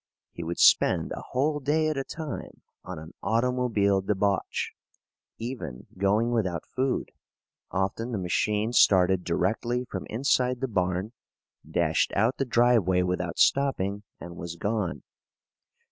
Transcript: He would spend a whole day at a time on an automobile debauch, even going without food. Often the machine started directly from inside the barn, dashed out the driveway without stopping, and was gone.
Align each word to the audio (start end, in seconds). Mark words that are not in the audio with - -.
He 0.31 0.43
would 0.43 0.57
spend 0.57 1.11
a 1.11 1.21
whole 1.21 1.59
day 1.59 1.87
at 1.87 1.95
a 1.95 2.03
time 2.03 2.63
on 2.83 2.97
an 2.97 3.13
automobile 3.21 4.01
debauch, 4.01 4.71
even 5.37 5.85
going 5.95 6.31
without 6.31 6.65
food. 6.65 7.11
Often 7.69 8.11
the 8.11 8.17
machine 8.17 8.73
started 8.73 9.23
directly 9.23 9.85
from 9.85 10.07
inside 10.07 10.59
the 10.59 10.67
barn, 10.67 11.11
dashed 11.69 12.11
out 12.15 12.37
the 12.37 12.45
driveway 12.45 13.03
without 13.03 13.37
stopping, 13.37 14.01
and 14.19 14.35
was 14.35 14.55
gone. 14.55 15.03